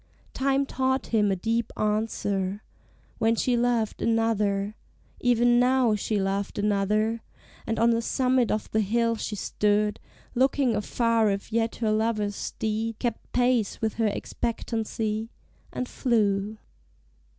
Time 0.33 0.65
taught 0.65 1.05
him 1.13 1.31
a 1.31 1.35
deep 1.35 1.71
answer 1.77 2.63
when 3.19 3.35
she 3.35 3.55
loved 3.55 4.01
Another; 4.01 4.73
even 5.19 5.59
now 5.59 5.93
she 5.93 6.19
loved 6.19 6.57
another, 6.57 7.21
And 7.67 7.77
on 7.77 7.91
the 7.91 8.01
summit 8.01 8.49
of 8.49 8.67
the 8.71 8.79
hill 8.81 9.15
she 9.15 9.35
stood, 9.35 9.99
Looking 10.33 10.75
afar 10.75 11.29
if 11.29 11.53
yet 11.53 11.75
her 11.75 11.91
lover's 11.91 12.35
steed 12.35 12.97
Kept 12.97 13.31
pace 13.31 13.79
with 13.79 13.93
her 14.01 14.07
expectancy, 14.07 15.29
and 15.71 15.87
flew. 15.87 16.57